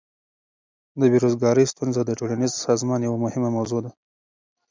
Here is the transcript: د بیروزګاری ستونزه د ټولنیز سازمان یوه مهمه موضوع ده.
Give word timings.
د 0.99 1.01
بیروزګاری 1.13 1.65
ستونزه 1.73 2.01
د 2.05 2.11
ټولنیز 2.19 2.51
سازمان 2.67 2.99
یوه 3.07 3.19
مهمه 3.25 3.49
موضوع 3.57 3.79
ده. 3.85 3.91